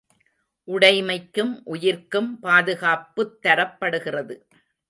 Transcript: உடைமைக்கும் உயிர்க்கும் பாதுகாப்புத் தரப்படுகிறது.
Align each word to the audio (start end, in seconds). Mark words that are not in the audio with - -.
உடைமைக்கும் 0.67 1.61
உயிர்க்கும் 1.65 2.39
பாதுகாப்புத் 2.39 3.37
தரப்படுகிறது. 3.45 4.37